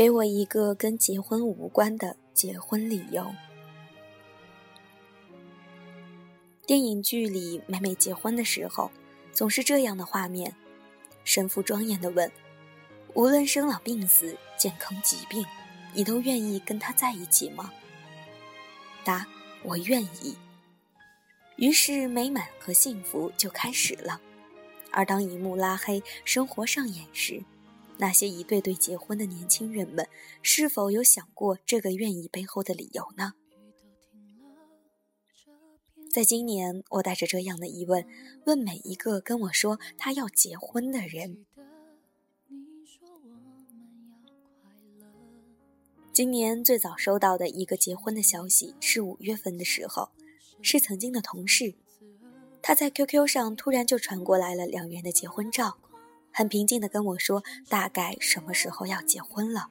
[0.00, 3.34] 给我一个跟结婚无关的结婚理由。
[6.66, 8.90] 电影剧里每每结婚的时候，
[9.30, 10.56] 总是这样的画面：
[11.22, 12.32] 神父庄严地问，
[13.12, 15.44] 无论生老病死、健康疾病，
[15.92, 17.70] 你都愿意跟他在一起吗？
[19.04, 19.26] 答：
[19.62, 20.34] 我愿意。
[21.56, 24.18] 于是美满和幸福就开始了。
[24.90, 27.44] 而当一幕拉黑，生活上演时，
[28.00, 30.08] 那些一对对结婚的年轻人们，
[30.40, 33.34] 是否有想过这个愿意背后的理由呢？
[36.10, 38.06] 在今年，我带着这样的疑问，
[38.46, 41.44] 问每一个跟我说他要结婚的人。
[46.10, 50.08] 今年最早收到的一个结婚的消息是五月份的时候，
[50.62, 51.74] 是曾经的同事，
[52.62, 55.76] 他在 QQ 上突然就传过来了两人的结婚照。
[56.32, 59.68] 很平静地跟我说，大概什么时候要结婚了，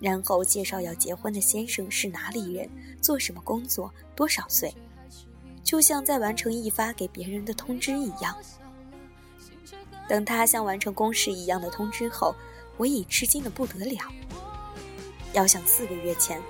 [0.00, 2.68] 然后介绍要结婚的先生是哪里人，
[3.00, 4.74] 做什么工作，多少岁，
[5.62, 8.36] 就像在完成一发给别人的通知一样。
[10.08, 12.34] 等他像完成公事一样的通知后，
[12.76, 14.00] 我已吃惊的不得了。
[15.32, 16.42] 要想四个月前，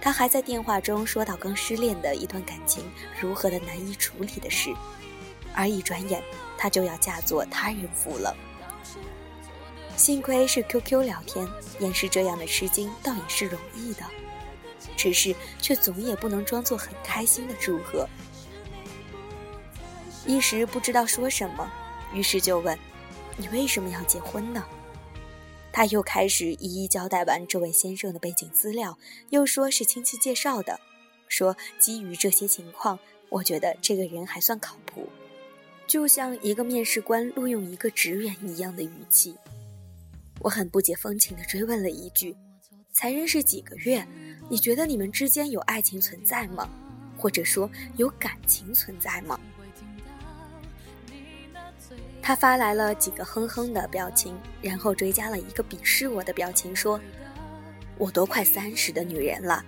[0.00, 2.84] 他还在电话中说到刚失恋的一段感情
[3.20, 4.72] 如何的难以处理的事，
[5.54, 6.22] 而一转眼，
[6.56, 8.34] 他就要嫁作他人妇了。
[10.00, 11.46] 幸亏是 QQ 聊天，
[11.78, 14.02] 掩饰这样的吃惊倒也是容易的，
[14.96, 18.08] 只是却总也不能装作很开心的祝贺。
[20.24, 21.70] 一时不知道说什么，
[22.14, 22.78] 于是就问
[23.36, 24.64] ：“你为什么要结婚呢？”
[25.70, 28.96] 他又开始一一交代完这位先生的背景资料，
[29.28, 30.80] 又说是亲戚介绍的，
[31.28, 35.06] 说基于这些情况，我觉得这个人还算靠谱，
[35.86, 39.36] 就像一个面试官录用一个职员一样的语气。
[40.40, 42.34] 我很不解风情地追问了一句
[42.92, 44.06] ：“才认识几个月，
[44.48, 46.68] 你觉得你们之间有爱情存在吗？
[47.16, 49.38] 或者说有感情存在吗？”
[52.22, 56.98] 他发来了几个哼哼的表情，然后追加了一个鄙视我的表情，说
[57.98, 59.64] ：“我都快三十的女人了，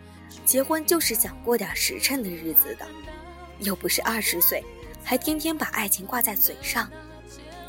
[0.46, 2.86] 结婚就是想过点实诚的日子的，
[3.58, 4.64] 又不是二十岁，
[5.04, 6.90] 还天天把爱情挂在嘴上。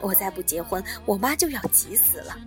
[0.02, 2.38] 我再不结婚，我妈就要急死了。”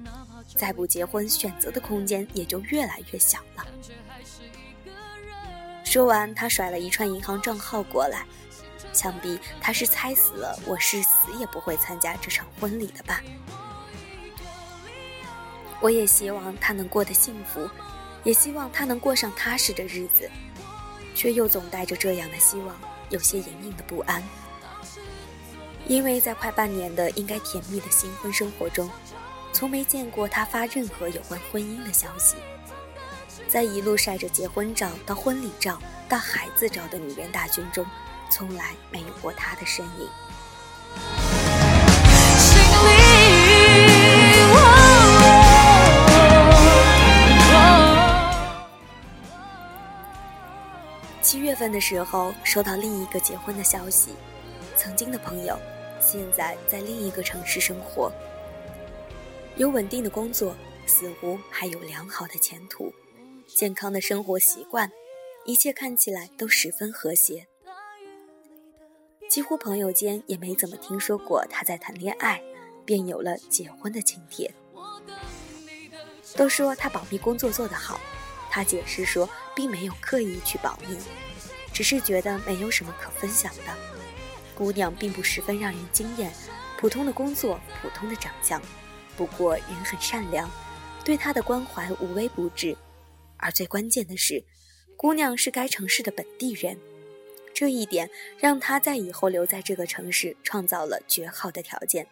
[0.55, 3.67] 再不结婚，选择的空间也就越来越小了。
[5.85, 8.27] 说完，他甩了一串银行账号过来，
[8.93, 13.23] 想必他是猜死了我是死也不会参加这场婚礼的吧。
[15.81, 17.69] 我也希望他能过得幸福，
[18.25, 20.29] 也希望他能过上踏实的日子，
[21.15, 22.75] 却又总带着这样的希望，
[23.11, 24.23] 有些隐隐的不安。
[25.87, 28.91] 因为在快半年的应该甜蜜的新婚生活中。
[29.57, 32.37] 从没见过他发任何有关婚姻的消息，
[33.49, 35.81] 在一路晒着结婚照到婚礼照
[36.11, 37.83] 到孩子照的女人大军中，
[38.31, 40.11] 从来没有过他的身影。
[51.23, 54.11] 七月份的时候，收到另一个结婚的消息，
[54.77, 55.59] 曾经的朋友，
[55.99, 58.13] 现在在另一个城市生活。
[59.57, 60.55] 有稳定的工作，
[60.87, 62.93] 似乎还有良好的前途，
[63.47, 64.91] 健康的生活习惯，
[65.47, 67.47] 一切看起来都十分和谐。
[69.31, 72.43] 几乎朋友间也没怎么听说过他在谈恋爱，
[72.85, 74.55] 便有了结婚的请帖。
[76.37, 77.99] 都说他保密工作做得好，
[78.51, 80.99] 他解释说并没有刻意去保密，
[81.73, 83.75] 只是觉得没有什么可分享的。
[84.55, 86.31] 姑娘并不十分让人惊艳，
[86.79, 88.61] 普通的工作，普通的长相。
[89.17, 90.51] 不过人很善良，
[91.05, 92.77] 对他的关怀无微不至，
[93.37, 94.45] 而最关键的是，
[94.97, 96.79] 姑娘是该城市的本地人，
[97.55, 102.07] 这一点让他在以后留在这个城市创造了绝好的条件。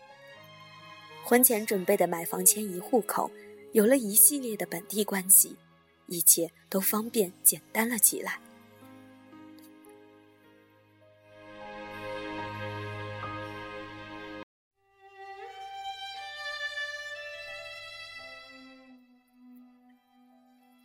[1.22, 3.30] 婚前准备的买房迁移户口，
[3.72, 5.56] 有了一系列的本地关系，
[6.06, 8.38] 一切都方便简单了起来。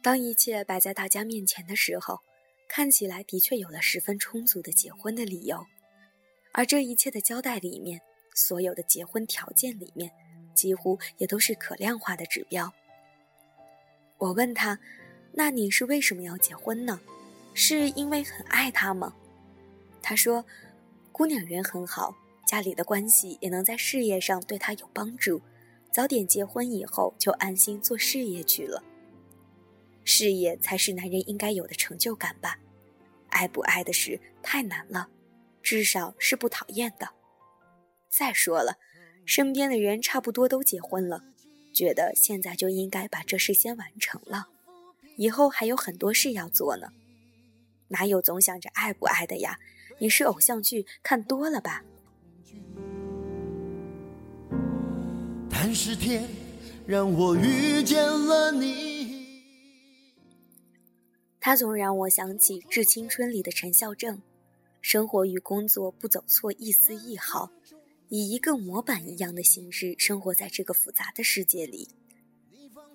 [0.10, 2.20] 当一切摆在大家面前的时候，
[2.68, 5.64] 看起来的确有了十分充足的结婚的理由，
[6.52, 8.02] 而这一切的交代里面，
[8.34, 10.12] 所有的结婚条件里面，
[10.56, 12.74] 几乎也都是可量化的指标。
[14.18, 14.80] 我问他
[15.32, 17.00] ：“那你是为什么要结婚呢？
[17.54, 19.14] 是因为很爱他吗？”
[20.02, 20.44] 他说
[21.14, 22.16] ：“姑娘人很好，
[22.48, 25.40] 家里的关系也能在事业上对他有帮助，
[25.94, 28.84] 早点结婚以后就安心做事业去了。”
[30.04, 32.58] 事业才是男人应该有的成就感吧。
[33.30, 35.08] 爱不爱的事太难了，
[35.62, 37.10] 至少是不讨厌的。
[38.10, 38.78] 再说了，
[39.26, 41.24] 身边的人差不多都结婚了，
[41.74, 44.48] 觉得现在就应该把这事先完成了，
[45.18, 46.88] 以后还有很多事要做呢。
[47.90, 49.60] 哪有总想着爱不爱的呀？
[50.00, 51.84] 你是偶像剧看多了吧？
[55.52, 56.24] 但是天
[56.88, 58.89] 让我遇见了你。
[61.42, 64.22] 他总让我想起《致青春》里的陈孝正，
[64.82, 67.50] 生活与工作不走错一丝一毫。
[68.10, 71.90] 以一个模板一样的形式生活在这个复杂的世界里。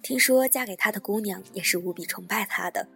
[0.02, 2.88] 听说嫁给他的姑娘也是无比崇拜他的，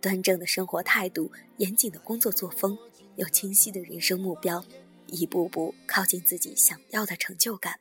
[0.00, 2.76] 端正的生活态度，严谨的工作作风，
[3.16, 4.64] 有清晰的人生目标，
[5.06, 7.78] 一步步靠近自己想要的成就感。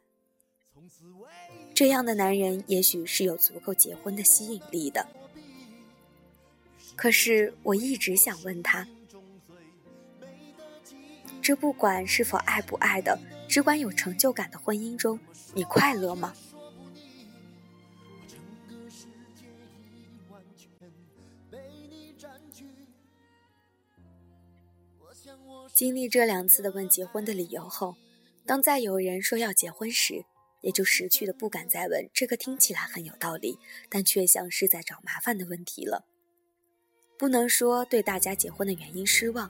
[1.74, 5.08] 这样的男人也许是有足够结婚的吸引力的。
[6.96, 8.88] 可是我一直想问他，
[11.42, 13.20] 这不管是否爱不爱的。
[13.48, 15.20] 只管有成就感的婚姻中，
[15.54, 16.34] 你快乐吗？
[25.74, 27.96] 经历这两次的问结婚的理由后，
[28.46, 30.26] 当再有人说要结婚时，
[30.62, 36.04] 也就识趣的不敢再问这个听起来很有道理，但却像是在找麻烦的问题了。
[37.18, 39.50] 不能说对大家结婚的原因失望，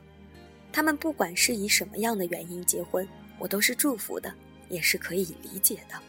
[0.72, 3.08] 他们不管是以什么样的原因结婚。
[3.38, 4.34] 我都是祝福的，
[4.70, 6.02] 也是可以理解的。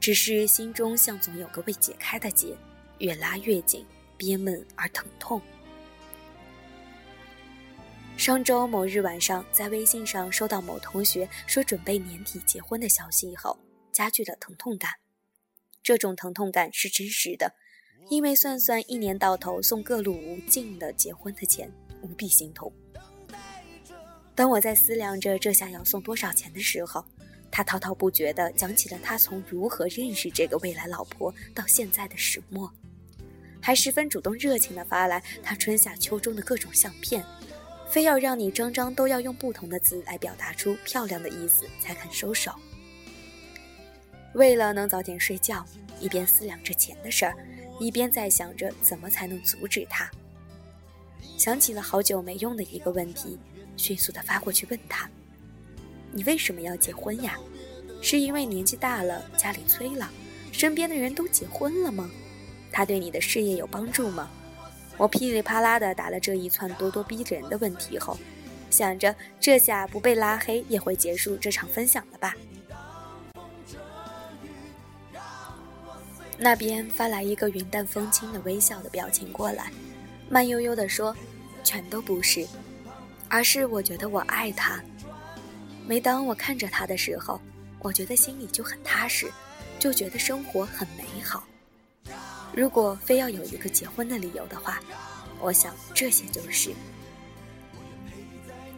[0.00, 2.56] 只是心中像总有个未解开的结，
[2.98, 3.84] 越拉越紧，
[4.16, 5.40] 憋闷而疼痛。
[8.16, 13.58] 上周某日晚上，在微信上收到某同学说准备年底结婚的消息后，
[13.92, 14.92] 加剧了疼痛感。
[15.82, 17.54] 这种疼痛感是真实的，
[18.08, 21.70] 因为算算一年到头送各路无尽的结婚的钱，
[22.02, 22.72] 无比心痛。
[24.34, 27.04] 当我在思量着这下要送多少钱的时候，
[27.50, 32.72] 他滔滔不绝地讲起了他从如何认识这个未来老婆到现在的始末，
[33.60, 37.24] 还十分主动热情地发来他春夏秋冬的各种相片，
[37.88, 42.52] 非要让你张张都要用不同的字来表达出漂亮的意思才肯收手。
[44.34, 45.66] 为了能早点睡觉，
[46.00, 47.36] 一边思量着钱的事儿，
[47.80, 50.08] 一边在想着怎么才能阻止他。
[51.36, 53.36] 想起了好久没用的一个问题。
[53.76, 55.08] 迅速的发过去问他
[56.12, 57.38] ：“你为什么要结婚呀？
[58.02, 60.10] 是因为年纪大了，家里催了，
[60.52, 62.10] 身边的人都结婚了吗？
[62.70, 64.30] 他对你的事业有帮助吗？”
[64.98, 68.18] 我噼里啪啦的打了这一串咄咄逼人的问题后，
[68.68, 72.36] 想着这下不被拉黑也会结束这场分享了吧。
[76.42, 79.70] 那边发来一个云淡风轻的微笑的表情过来，
[80.30, 81.14] 慢悠悠的说
[81.62, 82.46] ：“全都不是。”
[83.28, 84.82] 而是我觉得我爱他，
[85.86, 87.38] 每当我看着他的时候，
[87.78, 89.30] 我觉得心里就很踏实，
[89.78, 91.44] 就觉得生活很美好。
[92.52, 94.80] 如果非要有一个结婚的理由的话，
[95.40, 96.72] 我想这些就是。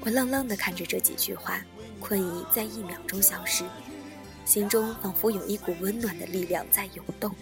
[0.01, 1.63] 我愣愣地看着这几句话，
[2.01, 3.65] 困意在一秒钟消失，
[4.45, 7.35] 心中仿佛有一股温暖的力量在涌动，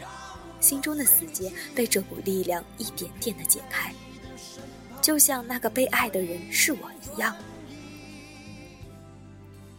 [0.61, 3.93] 心中的死结被这股力量一点点的解开。
[5.01, 7.35] 就像那个被爱的人是我一样，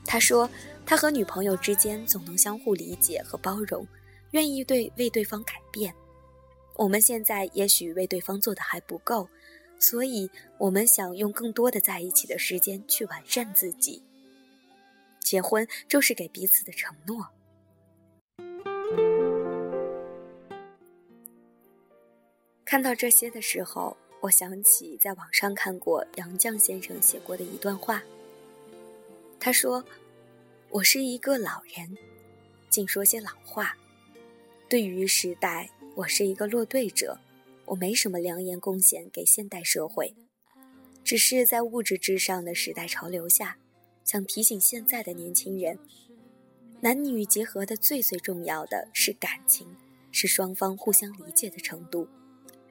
[0.05, 0.49] 他说
[0.85, 3.87] 他和女朋友之间总能相互理解和包容，
[4.31, 5.93] 愿意对为对方改变。
[6.75, 9.29] 我们现在也许为对方做的还不够，
[9.79, 14.01] 所以我们想用更多的在一起的时间去完善自己。
[15.21, 17.29] 结婚就是给彼此的承诺。
[22.65, 23.95] 看到这些的时候。
[24.21, 28.03] 我想起在网上看过杨绛先生写过的一段话。
[29.39, 29.83] 他说
[30.69, 31.97] ：“我是一个老人，
[32.69, 33.75] 净说些老话。
[34.69, 37.17] 对于时代，我是一个落队者，
[37.65, 40.13] 我没什么良言贡献给现代社会，
[41.03, 43.57] 只是在物质至上的时代潮流下，
[44.11, 45.79] 想提醒现在的年轻人：
[46.81, 49.65] 男女结合的最最重要的是感情，
[50.11, 52.09] 是双方互相理解的程度。”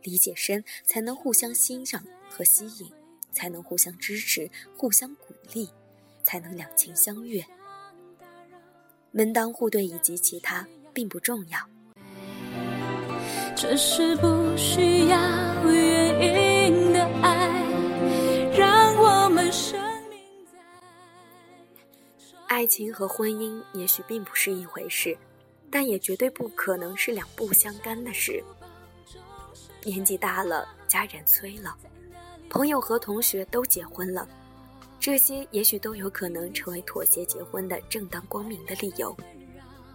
[0.05, 2.93] 理解深，才能互相欣赏和吸引，
[3.33, 5.71] 才能互相支持、互相鼓励，
[6.23, 7.43] 才能两情相悦。
[9.11, 11.59] 门当户对以及其他并不重要。
[13.57, 16.50] 这是不需要原因
[22.61, 25.17] 爱情和婚姻也许并不是一回事，
[25.71, 28.45] 但也绝对不可能是两不相干的事。
[29.83, 31.75] 年纪大了，家人催了，
[32.51, 34.29] 朋友和同学都结婚了，
[34.99, 39.17] 这些也许都有可能成为妥协结婚的正当光明的理由。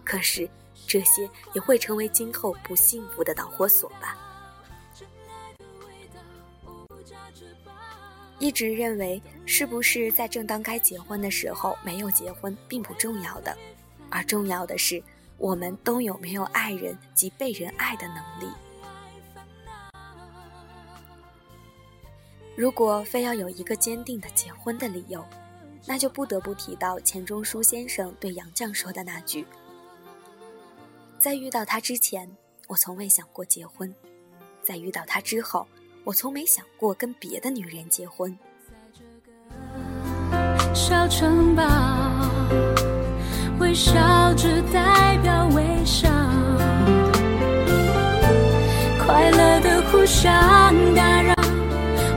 [0.04, 0.50] 可是，
[0.88, 4.18] 这些也会成为今后不幸福的导火索吧。
[8.38, 13.56] 一直认为，是不是在正当该结婚的时候没有结婚，并不重要的，
[14.10, 15.02] 而重要的是，
[15.38, 18.52] 我们都有没有爱人及被人爱的能力。
[22.54, 25.24] 如果非要有一个坚定的结婚的理由，
[25.86, 29.46] 那就不得不提到钱钟书先生对杨绛说的那句
[31.18, 32.30] ：“在遇到他之前，
[32.66, 33.90] 我从未想过结婚；
[34.62, 35.66] 在遇到他之后。”
[36.06, 38.32] 我从没想过跟别的女人结婚。
[40.72, 41.64] 小城堡，
[43.58, 46.08] 微笑只代表微笑，
[49.04, 50.32] 快乐的互相
[50.94, 51.34] 打扰，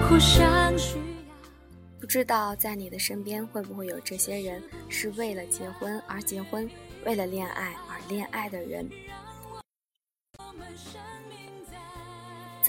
[0.07, 1.03] 互相需要。
[1.99, 6.69] 不知道在你的身边会不会有这些人，是为了结婚而结婚，
[7.07, 8.87] 为了恋爱而恋爱的人。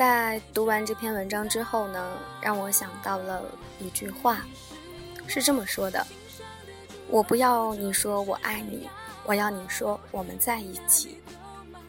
[0.00, 3.42] 在读完这篇文章之后呢，让我想到了
[3.78, 4.38] 一句话，
[5.26, 6.06] 是这么说的
[7.06, 8.88] ：“我不要你说我爱你，
[9.26, 11.18] 我要你说我们在一起。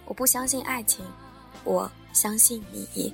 [0.04, 1.06] 我不相信爱情，
[1.64, 3.14] 我相信你。”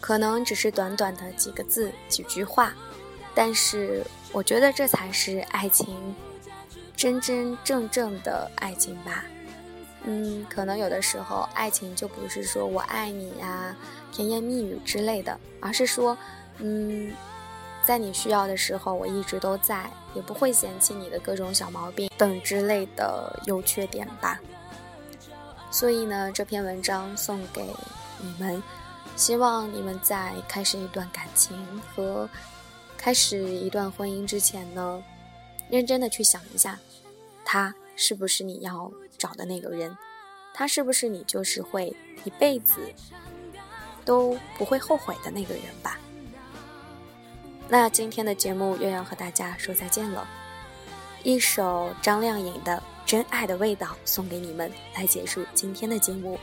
[0.00, 2.74] 可能只是短短的几个字、几句话，
[3.32, 5.96] 但是我觉得这才是爱情
[6.96, 9.24] 真真正正的爱情吧。
[10.06, 13.74] 嗯，可能有的时候，爱情就不是说我爱你呀，
[14.12, 16.16] 甜言蜜语之类的，而是说，
[16.58, 17.10] 嗯，
[17.86, 24.38] 在你需要的时候，我一直都在，也不会嫌弃你的各种小毛病等之类的优缺点吧。
[25.70, 27.66] 所以呢，这篇文章送给
[28.20, 28.62] 你们，
[29.16, 31.56] 希望你们在开始一段感情
[31.94, 32.28] 和
[32.98, 35.02] 开始一段婚姻之前呢，
[35.70, 36.78] 认真的去想一下，
[37.44, 38.92] 他是不是你要。
[39.16, 39.96] 找的那个人，
[40.52, 42.74] 他是不是你就是会一辈子
[44.04, 45.98] 都不会后悔的那个人吧？
[47.68, 50.26] 那今天的节目又要和大家说再见了，
[51.22, 52.76] 一首张靓颖的
[53.08, 56.38] 《真爱的味道》送给你们，来结束今天的节目，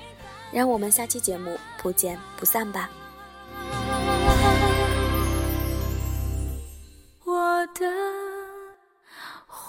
[0.52, 2.90] 让我们下期节目不见不散吧。
[7.26, 7.86] 我的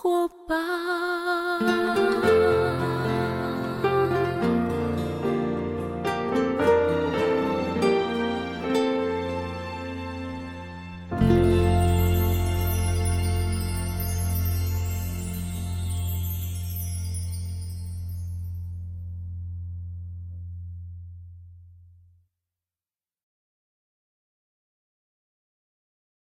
[0.03, 2.22] 伙伴。